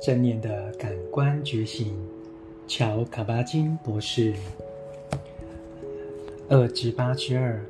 [0.00, 1.92] 正念的感官觉醒，
[2.68, 4.32] 乔卡巴金博士。
[6.48, 7.60] 二至八之二，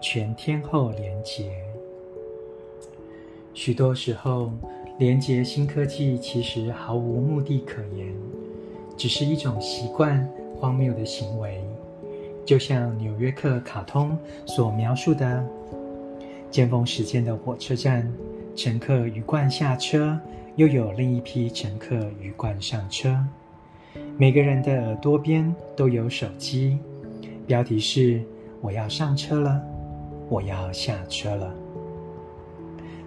[0.00, 1.52] 全天候连结。
[3.54, 4.50] 许多时候，
[4.98, 8.12] 连结新科技其实毫无目的可言，
[8.96, 10.28] 只是一种习惯、
[10.58, 11.62] 荒谬的行为。
[12.44, 15.44] 就像纽约客卡通所描述的：
[16.50, 18.12] 尖峰时间的火车站，
[18.58, 20.18] 乘客鱼贯下车，
[20.56, 23.16] 又有另一批乘客鱼贯上车。
[24.16, 26.76] 每个人的耳朵边都有手机。
[27.46, 28.20] 标题是
[28.60, 29.62] ：“我要上车了，
[30.28, 31.54] 我要下车了。”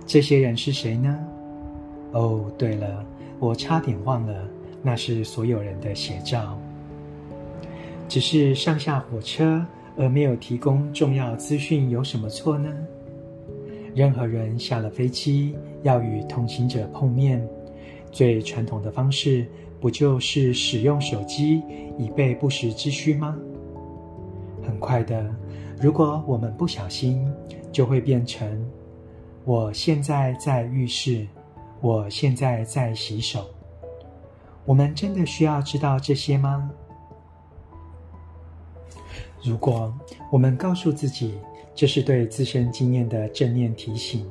[0.08, 1.20] 这些人是谁呢？
[2.14, 3.06] 哦，对了，
[3.38, 4.48] 我差点忘了，
[4.82, 6.58] 那是所有人的写照。
[8.08, 9.66] 只是上下火车
[9.98, 12.74] 而没有提供重要资讯，有什么错呢？
[13.94, 17.46] 任何人下了飞机要与同行者碰面，
[18.12, 19.46] 最传统的方式
[19.80, 21.62] 不就是使用手机
[21.98, 23.38] 以备不时之需吗？
[24.64, 25.30] 很快的，
[25.80, 27.28] 如果我们不小心，
[27.72, 28.64] 就会变成：
[29.44, 31.28] 我现在在浴室，
[31.82, 33.46] 我现在在洗手。
[34.64, 36.70] 我们真的需要知道这些吗？
[39.44, 39.94] 如果
[40.32, 41.40] 我们告诉自己
[41.74, 44.26] 这是对自身经验的正念提醒，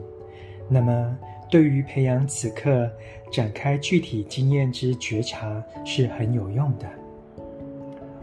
[0.68, 1.18] 那么
[1.50, 2.90] 对于培养此刻
[3.30, 6.86] 展开具体经验之觉察是很有用的。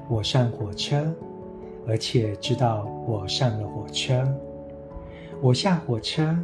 [0.09, 1.13] 我上火车。
[1.89, 4.27] 而且知道我上了火车，
[5.41, 6.37] 我下火车，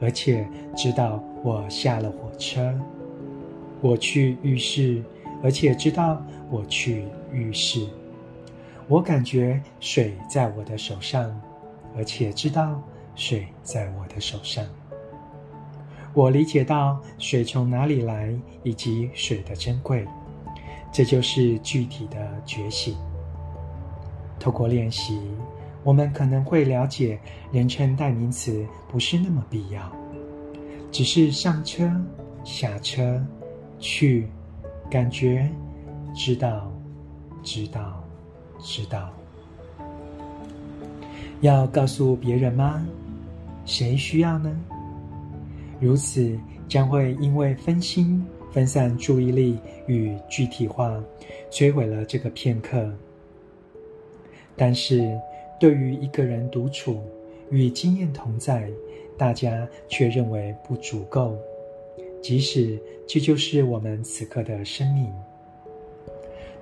[0.00, 0.44] 而且
[0.74, 2.76] 知道我下了火车。
[3.80, 5.00] 我去浴室，
[5.40, 7.86] 而且知道我去浴室。
[8.92, 11.34] 我感觉水在我的手上，
[11.96, 12.78] 而且知道
[13.14, 14.62] 水在我的手上。
[16.12, 18.30] 我理解到水从哪里来，
[18.62, 20.06] 以及水的珍贵。
[20.92, 22.94] 这就是具体的觉醒。
[24.38, 25.18] 透过练习，
[25.84, 27.18] 我们可能会了解
[27.50, 29.90] 人称代名词不是那么必要，
[30.90, 31.90] 只是上车、
[32.44, 33.24] 下车、
[33.78, 34.28] 去、
[34.90, 35.48] 感觉、
[36.14, 36.70] 知道、
[37.42, 38.01] 知道、
[38.62, 39.10] 知道。
[41.40, 42.86] 要告诉别人吗？
[43.64, 44.56] 谁需要呢？
[45.80, 51.02] 如此将会因为分心、分散注意力与具体化，
[51.50, 52.88] 摧毁了这个片刻。
[54.56, 55.18] 但是，
[55.58, 57.00] 对于一个人独处
[57.50, 58.70] 与经验同在，
[59.16, 61.36] 大家却认为不足够。
[62.20, 62.78] 即使
[63.08, 65.12] 这就是我们此刻的生命，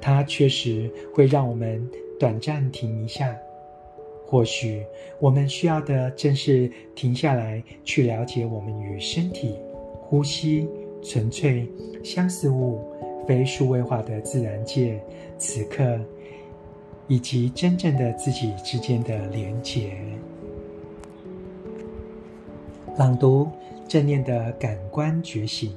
[0.01, 1.87] 它确实会让我们
[2.19, 3.37] 短暂停一下。
[4.27, 4.85] 或许
[5.19, 9.57] 我们需要的正是停下来，去了解我们与身体、
[10.01, 10.69] 呼吸、
[11.03, 11.67] 纯粹
[12.03, 12.81] 相似物、
[13.27, 15.01] 非数位化的自然界，
[15.37, 15.99] 此刻。
[17.09, 19.91] 以及真正的自己之间的连结。
[22.97, 23.49] 朗读
[23.89, 25.77] 正念的感官觉醒。